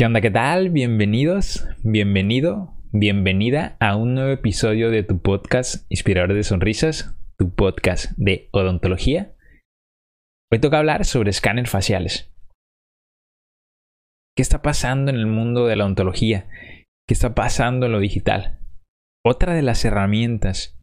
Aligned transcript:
¿Qué 0.00 0.06
onda? 0.06 0.22
¿Qué 0.22 0.30
tal? 0.30 0.70
Bienvenidos, 0.70 1.68
bienvenido, 1.82 2.72
bienvenida 2.90 3.76
a 3.80 3.96
un 3.96 4.14
nuevo 4.14 4.30
episodio 4.30 4.90
de 4.90 5.02
tu 5.02 5.20
podcast 5.20 5.84
Inspirador 5.90 6.32
de 6.32 6.42
Sonrisas, 6.42 7.14
tu 7.36 7.54
podcast 7.54 8.12
de 8.16 8.48
odontología. 8.50 9.36
Hoy 10.50 10.58
toca 10.58 10.78
hablar 10.78 11.04
sobre 11.04 11.28
escáneres 11.28 11.68
faciales. 11.68 12.34
¿Qué 14.34 14.40
está 14.40 14.62
pasando 14.62 15.10
en 15.10 15.18
el 15.18 15.26
mundo 15.26 15.66
de 15.66 15.76
la 15.76 15.84
odontología? 15.84 16.48
¿Qué 17.06 17.12
está 17.12 17.34
pasando 17.34 17.84
en 17.84 17.92
lo 17.92 18.00
digital? 18.00 18.58
Otra 19.22 19.52
de 19.52 19.60
las 19.60 19.84
herramientas 19.84 20.80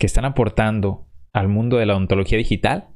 que 0.00 0.06
están 0.06 0.24
aportando 0.24 1.06
al 1.34 1.48
mundo 1.48 1.76
de 1.76 1.84
la 1.84 1.92
odontología 1.92 2.38
digital 2.38 2.88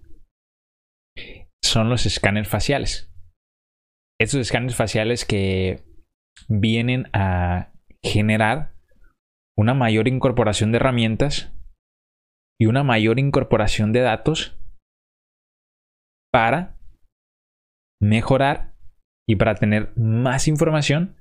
son 1.62 1.90
los 1.90 2.06
escáneres 2.06 2.48
faciales 2.48 3.09
estos 4.20 4.40
escáneres 4.40 4.76
faciales 4.76 5.24
que 5.24 5.82
vienen 6.46 7.08
a 7.14 7.72
generar 8.02 8.74
una 9.56 9.72
mayor 9.72 10.08
incorporación 10.08 10.72
de 10.72 10.76
herramientas 10.76 11.54
y 12.60 12.66
una 12.66 12.84
mayor 12.84 13.18
incorporación 13.18 13.92
de 13.92 14.00
datos 14.00 14.58
para 16.30 16.78
mejorar 18.00 18.74
y 19.26 19.36
para 19.36 19.54
tener 19.54 19.96
más 19.96 20.48
información 20.48 21.16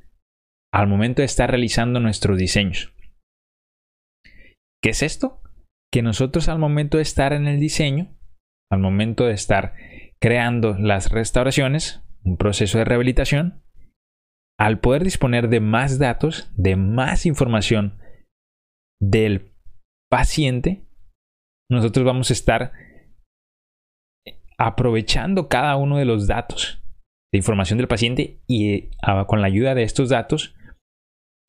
al 0.73 0.87
momento 0.87 1.21
de 1.21 1.27
estar 1.27 1.49
realizando 1.49 2.01
nuestros 2.01 2.37
diseños. 2.37 2.93
¿Qué 4.83 4.89
es 4.89 5.03
esto? 5.03 5.41
Que 5.91 6.01
nosotros 6.01 6.49
al 6.49 6.59
momento 6.59 6.97
de 6.97 7.03
estar 7.03 7.31
en 7.31 7.47
el 7.47 7.59
diseño, 7.61 8.13
al 8.69 8.79
momento 8.79 9.25
de 9.25 9.33
estar 9.33 9.75
creando 10.19 10.77
las 10.77 11.11
restauraciones, 11.11 12.03
un 12.23 12.37
proceso 12.37 12.77
de 12.77 12.85
rehabilitación, 12.85 13.63
al 14.59 14.79
poder 14.79 15.03
disponer 15.03 15.49
de 15.49 15.61
más 15.61 15.99
datos, 15.99 16.51
de 16.55 16.75
más 16.75 17.25
información 17.25 17.97
del 19.01 19.53
paciente, 20.11 20.85
nosotros 21.71 22.05
vamos 22.05 22.29
a 22.29 22.33
estar 22.33 22.73
aprovechando 24.57 25.47
cada 25.47 25.77
uno 25.77 25.97
de 25.97 26.05
los 26.05 26.27
datos 26.27 26.83
de 27.31 27.37
información 27.37 27.77
del 27.77 27.87
paciente 27.87 28.41
y 28.47 28.89
ah, 29.01 29.25
con 29.27 29.41
la 29.41 29.47
ayuda 29.47 29.75
de 29.75 29.83
estos 29.83 30.09
datos 30.09 30.55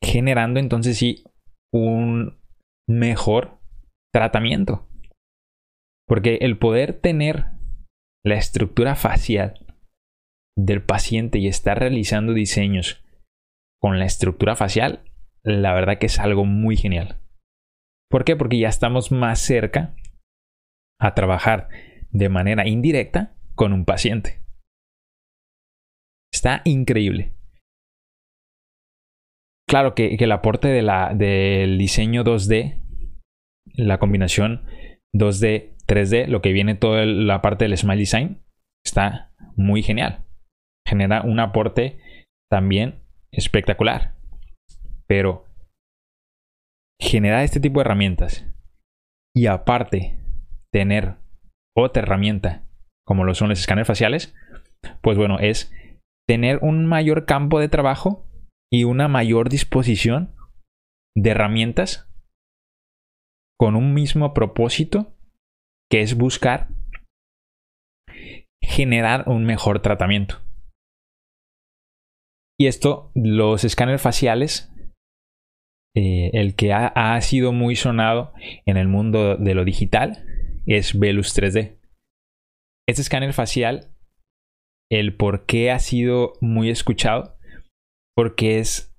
generando 0.03 0.61
entonces 0.61 0.97
sí 0.99 1.25
un 1.73 2.41
mejor 2.89 3.59
tratamiento. 4.13 4.87
Porque 6.07 6.37
el 6.43 6.59
poder 6.59 7.01
tener 7.01 7.47
la 8.25 8.35
estructura 8.35 8.97
facial 8.97 9.70
del 10.57 10.83
paciente 10.83 11.39
y 11.39 11.47
estar 11.47 11.79
realizando 11.79 12.35
diseños 12.35 13.05
con 13.81 13.99
la 13.99 14.05
estructura 14.05 14.57
facial, 14.57 15.05
la 15.43 15.73
verdad 15.73 15.99
que 15.99 16.07
es 16.07 16.19
algo 16.19 16.45
muy 16.45 16.77
genial. 16.77 17.19
¿Por 18.11 18.25
qué? 18.25 18.37
Porque 18.37 18.59
ya 18.59 18.69
estamos 18.69 19.13
más 19.13 19.41
cerca 19.41 19.95
a 21.01 21.15
trabajar 21.15 21.69
de 22.11 22.29
manera 22.29 22.69
indirecta 22.69 23.37
con 23.55 23.73
un 23.73 23.85
paciente. 23.85 24.43
Está 26.33 26.63
increíble. 26.65 27.35
Claro 29.67 29.95
que, 29.95 30.17
el 30.19 30.33
aporte 30.33 30.69
del 30.69 31.79
diseño 31.79 32.25
2D, 32.25 32.83
la 33.75 33.99
combinación 33.99 34.65
2D, 35.15 35.77
3D, 35.87 36.27
lo 36.27 36.43
que 36.43 36.53
viene 36.53 36.75
toda 36.75 37.07
la 37.07 37.41
parte 37.41 37.65
del 37.65 37.79
Smile 37.79 38.01
Design, 38.01 38.43
está 38.85 39.33
muy 39.55 39.83
genial 39.83 40.25
genera 40.91 41.23
un 41.23 41.39
aporte 41.39 42.01
también 42.51 43.01
espectacular. 43.33 44.15
Pero 45.07 45.45
generar 47.01 47.45
este 47.45 47.61
tipo 47.61 47.81
de 47.81 47.85
herramientas 47.85 48.47
y 49.35 49.47
aparte 49.47 50.19
tener 50.73 51.17
otra 51.77 52.03
herramienta 52.03 52.65
como 53.07 53.25
lo 53.25 53.35
son 53.35 53.49
los 53.49 53.61
escáneres 53.61 53.87
faciales, 53.87 54.35
pues 55.01 55.17
bueno, 55.17 55.39
es 55.39 55.73
tener 56.29 56.59
un 56.63 56.87
mayor 56.87 57.25
campo 57.25 57.59
de 57.59 57.69
trabajo 57.69 58.25
y 58.73 58.85
una 58.85 59.09
mayor 59.09 59.49
disposición 59.49 60.35
de 61.17 61.31
herramientas 61.31 62.09
con 63.59 63.75
un 63.75 63.95
mismo 63.95 64.33
propósito 64.33 65.13
que 65.91 66.03
es 66.03 66.17
buscar 66.17 66.69
generar 68.63 69.29
un 69.29 69.45
mejor 69.45 69.83
tratamiento. 69.83 70.41
Y 72.61 72.67
esto, 72.67 73.11
los 73.15 73.65
escáneres 73.65 74.03
faciales, 74.03 74.71
eh, 75.97 76.31
el 76.35 76.55
que 76.55 76.75
ha, 76.75 77.19
sido 77.23 77.53
muy 77.53 77.75
sonado 77.75 78.35
en 78.67 78.77
el 78.77 78.87
mundo 78.87 79.37
de 79.39 79.55
lo 79.55 79.65
digital 79.65 80.27
es 80.67 80.99
Velus 80.99 81.35
3D. 81.35 81.79
Este 82.87 83.01
escáner 83.01 83.33
facial, 83.33 83.97
el 84.93 85.17
por 85.17 85.47
qué 85.47 85.71
ha 85.71 85.79
sido 85.79 86.35
muy 86.43 86.69
escuchado, 86.69 87.39
porque 88.15 88.59
es, 88.59 88.95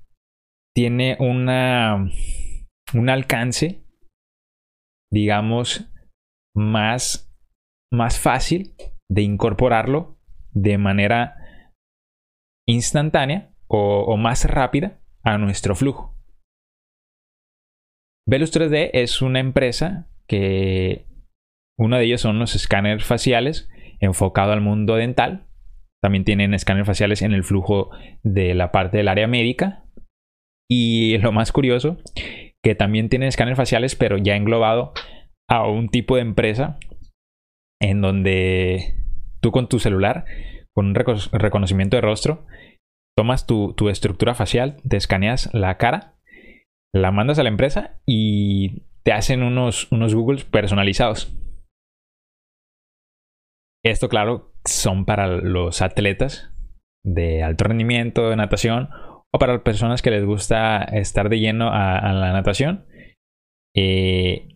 tiene 0.75 1.17
una, 1.19 2.09
un 2.95 3.09
alcance, 3.11 3.85
digamos, 5.13 5.88
más, 6.55 7.31
más 7.94 8.19
fácil 8.19 8.73
de 9.07 9.21
incorporarlo 9.21 10.17
de 10.51 10.79
manera 10.79 11.35
instantánea 12.67 13.50
o, 13.73 14.17
más 14.17 14.45
rápida 14.45 14.99
a 15.23 15.37
nuestro 15.37 15.75
flujo. 15.75 16.13
Velus 18.27 18.53
3D 18.53 18.89
es 18.93 19.21
una 19.21 19.39
empresa 19.39 20.09
que 20.27 21.07
uno 21.77 21.97
de 21.97 22.03
ellos 22.03 22.21
son 22.21 22.37
los 22.37 22.53
escáneres 22.55 23.05
faciales 23.05 23.69
enfocado 23.99 24.51
al 24.51 24.61
mundo 24.61 24.95
dental. 24.95 25.47
También 26.01 26.25
tienen 26.25 26.53
escáneres 26.53 26.87
faciales 26.87 27.21
en 27.21 27.31
el 27.31 27.43
flujo 27.43 27.91
de 28.23 28.53
la 28.55 28.71
parte 28.71 28.97
del 28.97 29.07
área 29.07 29.27
médica. 29.27 29.85
Y 30.69 31.17
lo 31.19 31.31
más 31.31 31.51
curioso, 31.51 31.97
que 32.63 32.75
también 32.75 33.09
tienen 33.09 33.29
escáneres 33.29 33.57
faciales, 33.57 33.95
pero 33.95 34.17
ya 34.17 34.35
englobado 34.35 34.93
a 35.49 35.67
un 35.67 35.89
tipo 35.89 36.15
de 36.15 36.21
empresa 36.21 36.77
en 37.81 38.01
donde 38.01 38.95
tú 39.41 39.51
con 39.51 39.67
tu 39.67 39.79
celular, 39.79 40.25
con 40.73 40.88
un 40.88 40.95
reconocimiento 40.95 41.97
de 41.97 42.01
rostro, 42.01 42.45
tomas 43.17 43.45
tu, 43.45 43.75
estructura 43.89 44.33
facial, 44.33 44.77
te 44.88 44.97
escaneas 44.97 45.53
la 45.53 45.77
cara, 45.77 46.16
la 46.94 47.11
mandas 47.11 47.39
a 47.39 47.44
la 47.44 47.49
empresa 47.49 47.99
y 48.05 48.83
te 49.03 49.13
hacen 49.13 49.44
unos, 49.44 49.91
unos 49.91 50.16
Googles 50.16 50.44
personalizados. 50.44 51.35
Esto, 53.83 54.09
claro, 54.09 54.53
son 54.66 55.05
para 55.05 55.27
los 55.27 55.81
atletas 55.81 56.53
de 57.03 57.44
alto 57.44 57.63
rendimiento, 57.63 58.29
de 58.29 58.35
natación, 58.35 58.89
o 59.33 59.39
para 59.39 59.63
personas 59.63 60.01
que 60.01 60.11
les 60.11 60.25
gusta 60.25 60.83
estar 60.83 61.29
de 61.29 61.39
lleno 61.39 61.69
a, 61.71 62.13
la 62.13 62.33
natación. 62.33 62.85
Eh, 63.75 64.50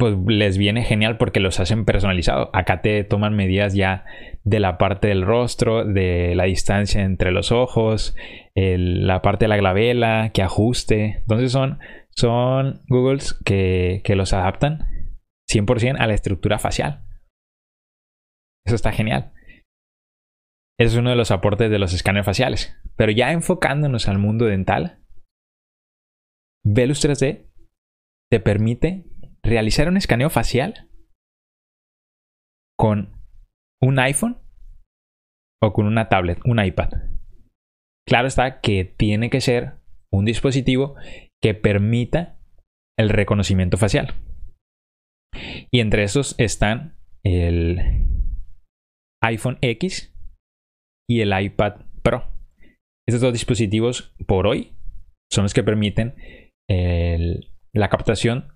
pues 0.00 0.16
les 0.26 0.58
viene 0.58 0.82
genial 0.82 1.18
porque 1.18 1.38
los 1.38 1.60
hacen 1.60 1.84
personalizados. 1.84 2.48
Acá 2.52 2.80
te 2.80 3.04
toman 3.04 3.36
medidas 3.36 3.74
ya 3.74 4.04
de 4.42 4.58
la 4.58 4.78
parte 4.78 5.08
del 5.08 5.22
rostro, 5.22 5.84
de 5.84 6.34
la 6.34 6.44
distancia 6.44 7.02
entre 7.02 7.30
los 7.30 7.52
ojos, 7.52 8.16
la 8.56 9.20
parte 9.22 9.44
de 9.44 9.50
la 9.50 9.58
glabela, 9.58 10.30
que 10.32 10.42
ajuste. 10.42 11.18
Entonces 11.18 11.52
son, 11.52 11.78
son 12.16 12.80
Googles 12.88 13.34
que, 13.44 14.00
que 14.02 14.16
los 14.16 14.32
adaptan 14.32 14.88
100% 15.52 15.96
a 15.98 16.06
la 16.06 16.14
estructura 16.14 16.58
facial. 16.58 17.04
Eso 18.66 18.76
está 18.76 18.92
genial. 18.92 19.32
es 20.78 20.96
uno 20.96 21.10
de 21.10 21.16
los 21.16 21.30
aportes 21.30 21.70
de 21.70 21.78
los 21.78 21.92
escáneres 21.92 22.24
faciales. 22.24 22.74
Pero 22.96 23.12
ya 23.12 23.32
enfocándonos 23.32 24.08
al 24.08 24.18
mundo 24.18 24.46
dental, 24.46 25.04
Velus 26.64 27.04
3D 27.04 27.50
te 28.30 28.40
permite 28.40 29.09
realizar 29.42 29.88
un 29.88 29.96
escaneo 29.96 30.30
facial 30.30 30.88
con 32.78 33.12
un 33.82 33.98
iPhone 33.98 34.38
o 35.62 35.72
con 35.72 35.86
una 35.86 36.08
tablet, 36.08 36.40
un 36.44 36.62
iPad. 36.62 36.90
Claro 38.06 38.28
está 38.28 38.60
que 38.60 38.84
tiene 38.84 39.30
que 39.30 39.40
ser 39.40 39.78
un 40.12 40.24
dispositivo 40.24 40.96
que 41.42 41.54
permita 41.54 42.38
el 42.98 43.08
reconocimiento 43.08 43.76
facial. 43.76 44.14
Y 45.70 45.80
entre 45.80 46.02
esos 46.02 46.34
están 46.38 46.98
el 47.22 47.80
iPhone 49.22 49.58
X 49.60 50.14
y 51.08 51.20
el 51.20 51.38
iPad 51.38 51.86
Pro. 52.02 52.32
Estos 53.06 53.20
dos 53.20 53.32
dispositivos 53.32 54.14
por 54.26 54.46
hoy 54.46 54.76
son 55.30 55.44
los 55.44 55.54
que 55.54 55.62
permiten 55.62 56.14
la 56.68 57.88
captación 57.88 58.52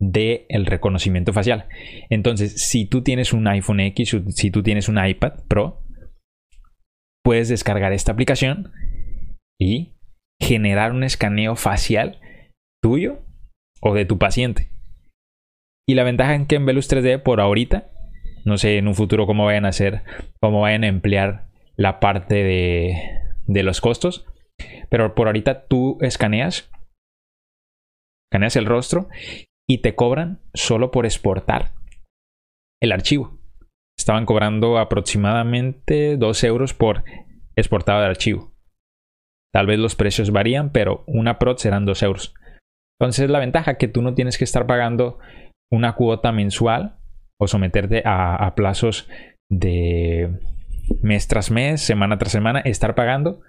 del 0.00 0.46
el 0.48 0.66
reconocimiento 0.66 1.32
facial. 1.32 1.68
Entonces, 2.10 2.68
si 2.68 2.86
tú 2.86 3.02
tienes 3.02 3.32
un 3.32 3.46
iPhone 3.46 3.80
X, 3.80 4.16
si 4.28 4.50
tú 4.50 4.62
tienes 4.62 4.88
un 4.88 5.04
iPad 5.04 5.44
Pro, 5.48 5.82
puedes 7.24 7.48
descargar 7.48 7.92
esta 7.92 8.12
aplicación 8.12 8.72
y 9.60 9.94
generar 10.40 10.92
un 10.92 11.04
escaneo 11.04 11.54
facial 11.56 12.20
tuyo 12.82 13.22
o 13.80 13.94
de 13.94 14.04
tu 14.04 14.18
paciente. 14.18 14.70
Y 15.88 15.94
la 15.94 16.04
ventaja 16.04 16.34
en 16.34 16.46
que 16.46 16.56
en 16.56 16.66
Velus 16.66 16.90
3D 16.90 17.22
por 17.22 17.40
ahorita, 17.40 17.90
no 18.44 18.58
sé 18.58 18.78
en 18.78 18.88
un 18.88 18.94
futuro 18.94 19.26
cómo 19.26 19.44
vayan 19.44 19.66
a 19.66 19.70
hacer, 19.70 20.02
cómo 20.40 20.60
vayan 20.60 20.84
a 20.84 20.88
emplear 20.88 21.48
la 21.76 22.00
parte 22.00 22.34
de, 22.34 22.94
de 23.46 23.62
los 23.62 23.80
costos, 23.80 24.26
pero 24.90 25.14
por 25.14 25.28
ahorita 25.28 25.66
tú 25.66 25.98
escaneas, 26.00 26.70
escaneas 28.30 28.56
el 28.56 28.66
rostro 28.66 29.08
y 29.68 29.78
te 29.78 29.94
cobran 29.94 30.40
solo 30.54 30.90
por 30.90 31.06
exportar 31.06 31.72
el 32.80 32.92
archivo. 32.92 33.38
Estaban 33.98 34.26
cobrando 34.26 34.78
aproximadamente 34.78 36.16
2 36.16 36.44
euros 36.44 36.74
por 36.74 37.04
exportado 37.56 38.00
de 38.00 38.06
archivo. 38.06 38.52
Tal 39.52 39.66
vez 39.66 39.78
los 39.78 39.94
precios 39.94 40.30
varían, 40.30 40.70
pero 40.72 41.04
una 41.06 41.38
prot 41.38 41.58
serán 41.58 41.84
2 41.84 42.02
euros. 42.02 42.34
Entonces 42.98 43.30
la 43.30 43.38
ventaja 43.38 43.74
que 43.74 43.88
tú 43.88 44.02
no 44.02 44.14
tienes 44.14 44.38
que 44.38 44.44
estar 44.44 44.66
pagando 44.66 45.18
una 45.70 45.94
cuota 45.94 46.32
mensual 46.32 46.98
o 47.38 47.46
someterte 47.46 48.02
a, 48.04 48.34
a 48.36 48.54
plazos 48.54 49.08
de 49.50 50.38
mes 51.02 51.28
tras 51.28 51.50
mes, 51.50 51.80
semana 51.80 52.18
tras 52.18 52.32
semana, 52.32 52.60
estar 52.60 52.94
pagando 52.94 53.40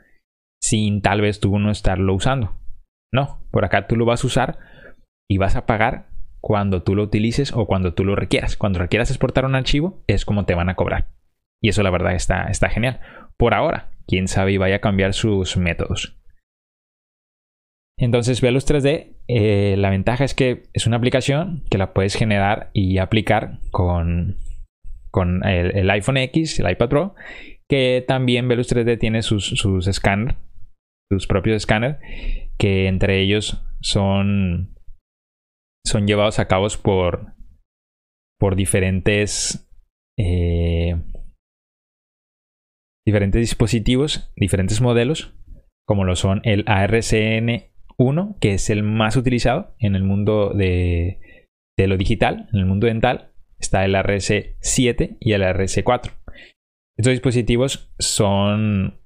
sin 0.62 1.02
tal 1.02 1.22
vez 1.22 1.40
tú 1.40 1.60
no 1.60 1.72
estarlo 1.72 2.14
usando. 2.14 2.56
No, 3.14 3.42
por 3.52 3.66
acá 3.66 3.86
tú 3.88 3.96
lo 3.96 4.06
vas 4.06 4.24
a 4.24 4.28
usar 4.28 4.60
y 5.30 5.38
vas 5.38 5.56
a 5.56 5.66
pagar 5.66 6.08
cuando 6.42 6.84
tú 6.84 6.96
lo 6.96 7.04
utilices 7.04 7.54
o 7.54 7.66
cuando 7.66 7.94
tú 7.94 8.04
lo 8.04 8.16
requieras. 8.16 8.58
Cuando 8.58 8.80
requieras 8.80 9.10
exportar 9.10 9.46
un 9.46 9.56
archivo 9.56 10.04
es 10.08 10.26
como 10.26 10.46
te 10.46 10.56
van 10.56 10.70
a 10.70 10.76
cobrar. 10.76 11.08
Y 11.62 11.70
eso 11.70 11.84
la 11.84 11.90
verdad 11.90 12.16
está, 12.16 12.48
está 12.48 12.70
genial. 12.70 13.00
Por 13.38 13.54
ahora, 13.54 13.92
quién 14.08 14.28
sabe 14.28 14.52
y 14.52 14.58
vaya 14.58 14.76
a 14.76 14.82
cambiar 14.82 15.14
sus 15.14 15.56
métodos. 15.56 16.18
Entonces, 17.98 18.42
Velus 18.42 18.68
3D, 18.68 19.16
eh, 19.28 19.76
la 19.78 19.90
ventaja 19.90 20.26
es 20.26 20.34
que 20.34 20.64
es 20.74 20.88
una 20.88 20.98
aplicación 20.98 21.64
que 21.70 21.78
la 21.78 21.94
puedes 21.94 22.16
generar 22.16 22.70
y 22.74 22.98
aplicar 22.98 23.60
con, 23.72 24.38
con 25.12 25.46
el, 25.46 25.90
iPhone 25.90 26.18
X, 26.18 26.60
el 26.60 26.70
iPad 26.70 26.90
Pro, 26.90 27.16
que 27.70 28.04
también 28.06 28.48
Velus 28.48 28.70
3D 28.70 29.00
tiene 29.00 29.22
sus, 29.22 29.46
sus 29.46 29.86
sus 29.86 31.28
propios 31.28 31.58
escáneres, 31.58 31.98
que 32.58 32.88
entre 32.88 33.22
ellos 33.22 33.64
son 33.80 34.73
son 35.86 36.08
llevados 36.08 36.40
a 36.40 36.48
cabo 36.48 36.68
por, 36.82 37.34
por 38.40 38.56
diferentes, 38.56 39.70
eh, 40.18 41.02
diferentes 43.06 43.42
dispositivos, 43.42 44.32
diferentes 44.36 44.82
modelos, 44.82 45.36
como 45.86 46.06
lo 46.06 46.16
son 46.16 46.42
el 46.44 46.66
ARCN1, 46.66 48.40
que 48.40 48.54
es 48.54 48.70
el 48.70 48.84
más 48.84 49.18
utilizado 49.18 49.76
en 49.80 49.96
el 49.96 50.04
mundo 50.04 50.54
de, 50.54 51.50
de 51.78 51.88
lo 51.88 51.98
digital, 51.98 52.50
en 52.54 52.60
el 52.60 52.66
mundo 52.66 52.88
dental. 52.88 53.32
Está 53.60 53.86
el 53.86 53.96
RC7 53.96 55.18
y 55.20 55.34
el 55.34 55.42
RC4. 55.42 56.12
Estos 56.98 57.12
dispositivos 57.12 57.94
son 57.98 59.00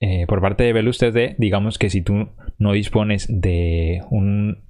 eh, 0.00 0.26
por 0.26 0.40
parte 0.40 0.64
de 0.64 0.72
Velus 0.72 1.00
3D, 1.00 1.36
digamos 1.38 1.78
que 1.78 1.90
si 1.90 2.02
tú 2.02 2.30
no 2.58 2.72
dispones 2.72 3.26
de 3.28 4.02
un 4.10 4.64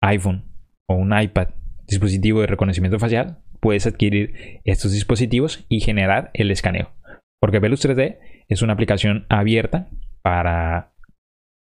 iPhone 0.00 0.53
o 0.88 0.94
un 0.94 1.18
iPad, 1.18 1.48
dispositivo 1.86 2.40
de 2.40 2.46
reconocimiento 2.46 2.98
facial, 2.98 3.38
puedes 3.60 3.86
adquirir 3.86 4.60
estos 4.64 4.92
dispositivos 4.92 5.64
y 5.68 5.80
generar 5.80 6.30
el 6.34 6.50
escaneo. 6.50 6.92
Porque 7.40 7.58
Velus 7.58 7.84
3D 7.84 8.18
es 8.48 8.62
una 8.62 8.74
aplicación 8.74 9.26
abierta 9.28 9.88
para 10.22 10.92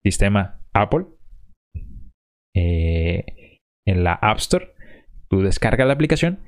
sistema 0.04 0.62
Apple 0.74 1.06
eh, 2.56 3.60
en 3.86 4.04
la 4.04 4.14
App 4.14 4.38
Store. 4.38 4.74
Tú 5.30 5.42
descargas 5.42 5.88
la 5.88 5.94
aplicación, 5.94 6.40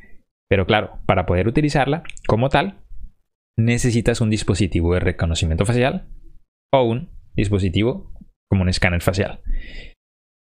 pero 0.49 0.65
claro, 0.65 0.99
para 1.05 1.25
poder 1.25 1.47
utilizarla 1.47 2.03
como 2.27 2.49
tal, 2.49 2.81
necesitas 3.57 4.21
un 4.21 4.29
dispositivo 4.29 4.93
de 4.93 5.01
reconocimiento 5.01 5.65
facial 5.65 6.07
o 6.73 6.83
un 6.83 7.09
dispositivo 7.35 8.13
como 8.49 8.63
un 8.63 8.69
escáner 8.69 9.01
facial. 9.01 9.41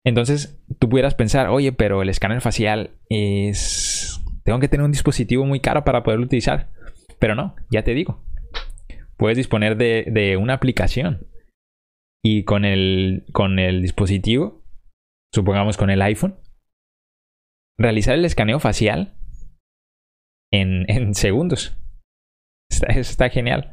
Entonces, 0.06 0.62
tú 0.79 0.89
pudieras 0.89 1.15
pensar, 1.15 1.49
oye, 1.49 1.73
pero 1.73 2.03
el 2.03 2.09
escáner 2.09 2.41
facial 2.41 2.91
es... 3.09 4.21
Tengo 4.45 4.61
que 4.61 4.69
tener 4.69 4.85
un 4.85 4.93
dispositivo 4.93 5.47
muy 5.47 5.61
caro 5.61 5.85
para 5.85 6.03
poderlo 6.03 6.27
utilizar. 6.27 6.71
Pero 7.19 7.35
no, 7.35 7.56
ya 7.71 7.83
te 7.83 7.95
digo. 7.95 8.23
Puedes 9.17 9.39
disponer 9.39 9.77
de, 9.77 10.37
una 10.37 10.55
aplicación. 10.55 11.27
Y 12.23 12.45
con 12.45 12.65
el, 12.65 13.25
con 13.33 13.59
el 13.59 13.81
dispositivo, 13.81 14.62
supongamos 15.33 15.77
con 15.77 15.91
el 15.91 16.03
iPhone, 16.03 16.37
realizar 17.79 18.15
el 18.15 18.25
escaneo 18.25 18.61
facial 18.61 19.15
en, 20.53 21.15
segundos. 21.15 21.77
Está, 22.71 22.89
eso 22.89 23.11
está 23.11 23.31
genial. 23.31 23.73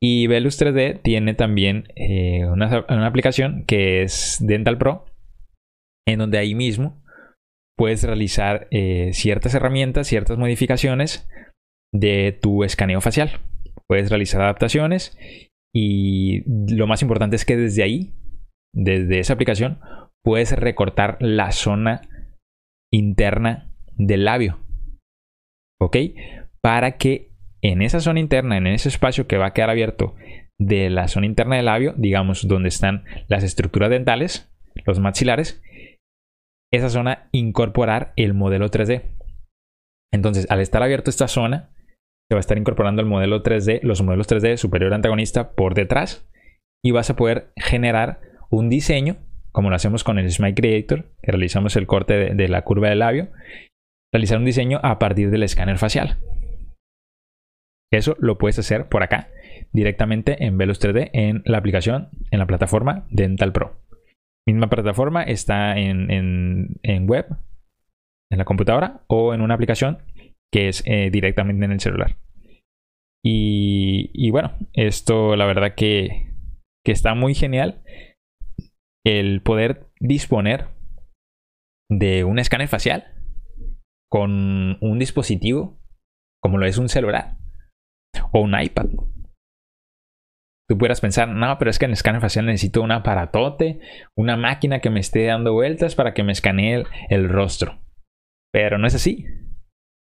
Y 0.00 0.26
Velus 0.26 0.60
3D 0.60 1.00
tiene 1.02 1.34
también 1.34 1.88
eh, 1.94 2.44
una, 2.46 2.84
una, 2.88 3.06
aplicación 3.06 3.64
que 3.66 4.02
es 4.02 4.38
Dental 4.40 4.76
Pro, 4.76 5.06
en 6.06 6.18
donde 6.18 6.38
ahí 6.38 6.54
mismo 6.54 7.02
puedes 7.76 8.02
realizar 8.04 8.68
eh, 8.70 9.10
ciertas 9.12 9.54
herramientas, 9.54 10.06
ciertas 10.06 10.38
modificaciones 10.38 11.28
de 11.92 12.38
tu 12.40 12.64
escaneo 12.64 13.00
facial. 13.00 13.40
Puedes 13.88 14.10
realizar 14.10 14.40
adaptaciones 14.40 15.16
y 15.74 16.44
lo 16.74 16.86
más 16.86 17.02
importante 17.02 17.36
es 17.36 17.44
que 17.44 17.56
desde 17.56 17.82
ahí, 17.82 18.14
desde 18.74 19.18
esa 19.18 19.34
aplicación, 19.34 19.80
puedes 20.24 20.52
recortar 20.52 21.16
la 21.20 21.52
zona 21.52 22.02
interna 22.92 23.70
del 23.96 24.24
labio. 24.24 24.58
¿Ok? 25.80 25.96
Para 26.62 26.96
que 26.96 27.32
en 27.62 27.82
esa 27.82 28.00
zona 28.00 28.20
interna, 28.20 28.56
en 28.56 28.66
ese 28.66 28.88
espacio 28.88 29.26
que 29.26 29.36
va 29.38 29.46
a 29.46 29.52
quedar 29.52 29.70
abierto 29.70 30.14
de 30.60 30.90
la 30.90 31.08
zona 31.08 31.26
interna 31.26 31.56
del 31.56 31.66
labio, 31.66 31.94
digamos 31.96 32.46
donde 32.46 32.68
están 32.68 33.04
las 33.28 33.42
estructuras 33.42 33.90
dentales, 33.90 34.52
los 34.84 35.00
maxilares, 35.00 35.62
esa 36.72 36.88
zona 36.88 37.28
incorporar 37.32 38.12
el 38.16 38.34
modelo 38.34 38.70
3D. 38.70 39.02
Entonces, 40.12 40.46
al 40.50 40.60
estar 40.60 40.82
abierto 40.82 41.10
esta 41.10 41.28
zona, 41.28 41.70
se 42.28 42.34
va 42.34 42.38
a 42.38 42.40
estar 42.40 42.58
incorporando 42.58 43.02
el 43.02 43.08
modelo 43.08 43.42
3D, 43.42 43.80
los 43.82 44.02
modelos 44.02 44.28
3D 44.28 44.56
superior 44.56 44.94
antagonista 44.94 45.52
por 45.52 45.74
detrás 45.74 46.28
y 46.82 46.90
vas 46.90 47.10
a 47.10 47.16
poder 47.16 47.52
generar 47.56 48.20
un 48.50 48.68
diseño, 48.68 49.16
como 49.52 49.70
lo 49.70 49.76
hacemos 49.76 50.02
con 50.02 50.18
el 50.18 50.30
Smile 50.30 50.54
Creator, 50.54 51.10
que 51.22 51.32
realizamos 51.32 51.76
el 51.76 51.86
corte 51.86 52.14
de, 52.14 52.34
de 52.34 52.48
la 52.48 52.62
curva 52.62 52.88
del 52.88 53.00
labio, 53.00 53.30
realizar 54.12 54.38
un 54.38 54.44
diseño 54.44 54.80
a 54.82 54.98
partir 54.98 55.30
del 55.30 55.42
escáner 55.42 55.78
facial. 55.78 56.18
Eso 57.92 58.16
lo 58.18 58.38
puedes 58.38 58.58
hacer 58.58 58.88
por 58.88 59.02
acá, 59.02 59.28
directamente 59.72 60.44
en 60.44 60.56
Velus 60.56 60.80
3D 60.80 61.10
en 61.12 61.42
la 61.44 61.58
aplicación, 61.58 62.08
en 62.30 62.38
la 62.38 62.46
plataforma 62.46 63.06
Dental 63.10 63.52
Pro 63.52 63.81
misma 64.46 64.68
plataforma 64.68 65.22
está 65.22 65.78
en, 65.78 66.78
web, 67.06 67.26
en 68.30 68.38
la 68.38 68.44
computadora 68.44 69.04
o 69.08 69.34
en 69.34 69.40
una 69.40 69.54
aplicación 69.54 70.02
que 70.52 70.68
es 70.68 70.82
eh, 70.86 71.10
directamente 71.10 71.64
en 71.64 71.72
el 71.72 71.80
celular. 71.80 72.18
Y, 73.24 74.30
bueno, 74.30 74.56
esto 74.72 75.36
la 75.36 75.46
verdad 75.46 75.74
que, 75.76 76.34
que 76.84 76.92
está 76.92 77.14
muy 77.14 77.34
genial 77.34 77.82
el 79.04 79.42
poder 79.42 79.86
disponer 80.00 80.68
de 81.88 82.24
un 82.24 82.38
escáner 82.38 82.68
facial 82.68 83.14
con 84.10 84.76
un 84.80 84.98
dispositivo 84.98 85.78
como 86.42 86.58
lo 86.58 86.66
es 86.66 86.78
un 86.78 86.88
celular 86.88 87.38
o 88.32 88.40
un 88.40 88.60
iPad 88.60 88.88
Tú 90.72 90.78
pudieras 90.78 91.02
pensar, 91.02 91.28
no, 91.28 91.58
pero 91.58 91.70
es 91.70 91.78
que 91.78 91.84
en 91.84 91.90
el 91.90 91.96
escáner 91.96 92.22
facial 92.22 92.46
necesito 92.46 92.80
un 92.80 92.92
aparatote, 92.92 93.78
una 94.16 94.38
máquina 94.38 94.80
que 94.80 94.88
me 94.88 95.00
esté 95.00 95.26
dando 95.26 95.52
vueltas 95.52 95.94
para 95.94 96.14
que 96.14 96.22
me 96.22 96.32
escanee 96.32 96.86
el, 97.10 97.28
rostro. 97.28 97.78
Pero 98.54 98.78
no 98.78 98.86
es 98.86 98.94
así. 98.94 99.26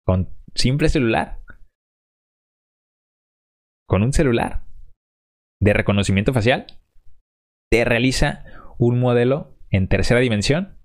Con 0.05 0.29
simple 0.57 0.89
celular. 0.89 1.39
Con 3.87 4.03
un 4.03 4.13
celular 4.13 4.65
de 5.63 5.73
reconocimiento 5.73 6.33
facial, 6.33 6.67
te 7.71 7.85
realiza 7.85 8.45
un 8.77 8.99
modelo 8.99 9.57
en 9.71 9.87
tercera 9.87 10.19
dimensión 10.19 10.81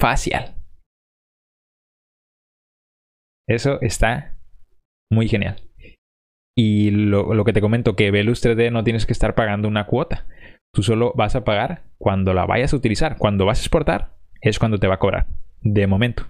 facial. 0.00 0.56
Eso 3.48 3.80
está 3.80 4.36
muy 5.08 5.28
genial. 5.28 5.65
Y 6.58 6.90
lo, 6.90 7.44
que 7.44 7.52
te 7.52 7.60
comento, 7.60 7.96
que 7.96 8.10
Velus 8.10 8.42
3D 8.42 8.72
no 8.72 8.82
tienes 8.82 9.04
que 9.04 9.12
estar 9.12 9.34
pagando 9.34 9.68
una 9.68 9.86
cuota. 9.86 10.26
Tú 10.72 10.82
solo 10.82 11.12
vas 11.14 11.36
a 11.36 11.44
pagar 11.44 11.84
cuando 11.98 12.32
la 12.32 12.46
vayas 12.46 12.72
a 12.72 12.76
utilizar. 12.76 13.18
Cuando 13.18 13.44
vas 13.44 13.58
a 13.58 13.62
exportar, 13.62 14.16
es 14.40 14.58
cuando 14.58 14.78
te 14.78 14.86
va 14.86 14.94
a 14.94 14.98
cobrar. 14.98 15.26
De 15.60 15.86
momento. 15.86 16.26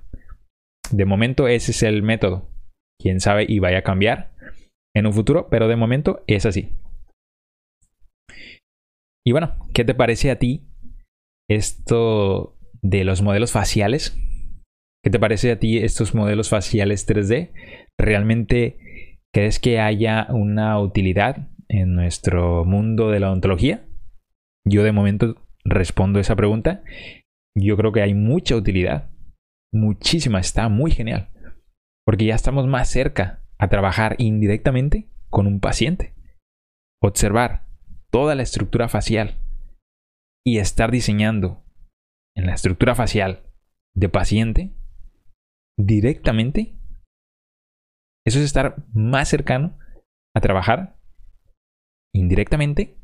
De 0.90 1.04
momento 1.04 1.46
ese 1.46 1.70
es 1.70 1.82
el 1.82 2.02
método. 2.02 2.50
Quién 3.00 3.20
sabe 3.20 3.46
y 3.48 3.60
vaya 3.60 3.78
a 3.78 3.82
cambiar 3.82 4.32
en 4.94 5.06
un 5.06 5.12
futuro, 5.12 5.48
pero 5.48 5.68
de 5.68 5.76
momento 5.76 6.24
es 6.26 6.46
así. 6.46 6.72
Y 9.24 9.32
bueno, 9.32 9.56
¿qué 9.74 9.84
te 9.84 9.94
parece 9.94 10.30
a 10.30 10.38
ti 10.38 10.68
esto 11.48 12.56
de 12.82 13.04
los 13.04 13.22
modelos 13.22 13.52
faciales? 13.52 14.16
¿Qué 15.04 15.10
te 15.10 15.20
parece 15.20 15.52
a 15.52 15.58
ti 15.58 15.78
estos 15.78 16.14
modelos 16.14 16.48
faciales 16.48 17.06
3D? 17.06 17.52
¿Realmente 17.98 18.95
crees 19.36 19.58
que 19.58 19.80
haya 19.80 20.28
una 20.30 20.80
utilidad 20.80 21.50
en 21.68 21.94
nuestro 21.94 22.64
mundo 22.64 23.10
de 23.10 23.20
la 23.20 23.28
odontología? 23.28 23.86
Yo 24.66 24.82
de 24.82 24.92
momento 24.92 25.46
respondo 25.62 26.18
esa 26.18 26.34
pregunta. 26.36 26.82
Yo 27.54 27.76
creo 27.76 27.92
que 27.92 28.00
hay 28.00 28.14
mucha 28.14 28.56
utilidad. 28.56 29.10
Muchísima, 29.74 30.40
está 30.40 30.70
muy 30.70 30.90
genial. 30.90 31.28
Porque 32.06 32.24
ya 32.24 32.34
estamos 32.34 32.66
más 32.66 32.88
cerca 32.88 33.42
a 33.58 33.68
trabajar 33.68 34.16
indirectamente 34.16 35.10
con 35.28 35.46
un 35.46 35.60
paciente. 35.60 36.14
Observar 37.02 37.66
toda 38.10 38.34
la 38.36 38.42
estructura 38.42 38.88
facial 38.88 39.34
y 40.46 40.60
estar 40.60 40.90
diseñando 40.90 41.62
en 42.34 42.46
la 42.46 42.54
estructura 42.54 42.94
facial 42.94 43.42
de 43.94 44.08
paciente 44.08 44.72
directamente. 45.78 46.75
Eso 48.26 48.38
es 48.40 48.44
estar 48.44 48.84
más 48.92 49.28
cercano 49.28 49.78
a 50.34 50.40
trabajar 50.40 50.98
indirectamente 52.14 52.98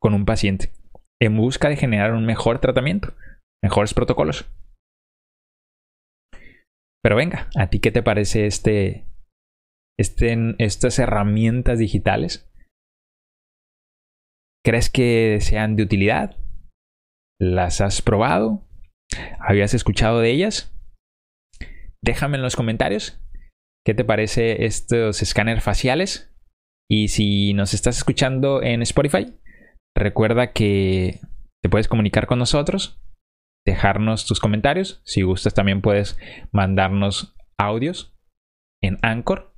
con 0.00 0.14
un 0.14 0.24
paciente 0.24 0.72
en 1.20 1.36
busca 1.36 1.68
de 1.68 1.76
generar 1.76 2.12
un 2.12 2.24
mejor 2.24 2.60
tratamiento, 2.60 3.14
mejores 3.62 3.94
protocolos. 3.94 4.48
Pero 7.02 7.16
venga, 7.16 7.50
¿a 7.56 7.68
ti 7.68 7.80
qué 7.80 7.90
te 7.90 8.02
parece 8.02 8.46
este, 8.46 9.06
este, 9.98 10.54
estas 10.58 10.98
herramientas 10.98 11.78
digitales? 11.78 12.50
¿Crees 14.64 14.90
que 14.90 15.38
sean 15.40 15.76
de 15.76 15.82
utilidad? 15.82 16.36
¿Las 17.40 17.80
has 17.80 18.02
probado? 18.02 18.68
¿Habías 19.40 19.74
escuchado 19.74 20.20
de 20.20 20.30
ellas? 20.30 20.72
Déjame 22.02 22.36
en 22.36 22.42
los 22.42 22.56
comentarios 22.56 23.20
qué 23.84 23.94
te 23.94 24.04
parece 24.04 24.64
estos 24.64 25.22
escáneres 25.22 25.62
faciales. 25.62 26.34
Y 26.88 27.08
si 27.08 27.54
nos 27.54 27.74
estás 27.74 27.98
escuchando 27.98 28.62
en 28.62 28.82
Spotify, 28.82 29.34
recuerda 29.96 30.52
que 30.52 31.20
te 31.62 31.68
puedes 31.68 31.88
comunicar 31.88 32.26
con 32.26 32.38
nosotros, 32.38 33.00
dejarnos 33.66 34.26
tus 34.26 34.40
comentarios. 34.40 35.00
Si 35.04 35.22
gustas, 35.22 35.54
también 35.54 35.82
puedes 35.82 36.18
mandarnos 36.52 37.36
audios 37.58 38.16
en 38.82 38.98
Anchor. 39.02 39.54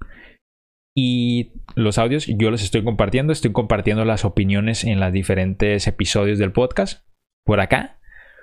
Y 0.94 1.54
los 1.74 1.96
audios 1.96 2.26
yo 2.26 2.50
los 2.50 2.62
estoy 2.62 2.84
compartiendo. 2.84 3.32
Estoy 3.32 3.52
compartiendo 3.52 4.04
las 4.04 4.24
opiniones 4.24 4.84
en 4.84 5.00
los 5.00 5.12
diferentes 5.12 5.86
episodios 5.86 6.38
del 6.38 6.52
podcast 6.52 7.06
por 7.46 7.60
acá. 7.60 7.98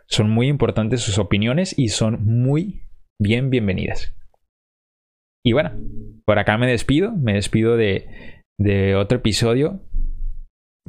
Son 0.07 0.29
muy 0.31 0.47
importantes 0.47 1.01
sus 1.01 1.19
opiniones 1.19 1.77
y 1.77 1.89
son 1.89 2.25
muy 2.25 2.87
bien 3.19 3.51
bienvenidas. 3.51 4.15
Y 5.43 5.53
bueno, 5.53 5.71
por 6.25 6.39
acá 6.39 6.57
me 6.57 6.67
despido. 6.67 7.11
Me 7.11 7.33
despido 7.33 7.77
de, 7.77 8.43
de 8.57 8.95
otro 8.95 9.17
episodio. 9.17 9.81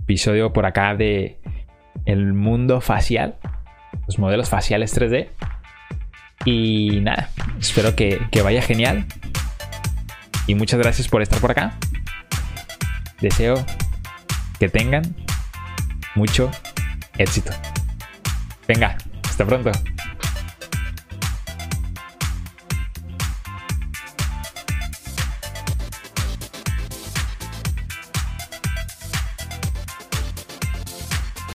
Episodio 0.03 0.53
por 0.53 0.67
acá 0.67 0.95
de 0.95 1.41
el 2.05 2.33
mundo 2.33 2.81
facial. 2.81 3.39
Los 4.07 4.19
modelos 4.19 4.49
faciales 4.49 4.97
3D. 4.99 5.29
Y 6.45 7.01
nada, 7.03 7.31
espero 7.59 7.95
que, 7.95 8.19
que 8.31 8.43
vaya 8.43 8.63
genial. 8.63 9.07
Y 10.47 10.55
muchas 10.55 10.81
gracias 10.81 11.09
por 11.09 11.23
estar 11.23 11.41
por 11.41 11.51
acá. 11.51 11.79
Deseo 13.21 13.55
que 14.59 14.69
tengan 14.69 15.03
mucho 16.15 16.51
éxito. 17.19 17.53
Venga, 18.67 18.97
hasta 19.23 19.45
pronto. 19.45 19.71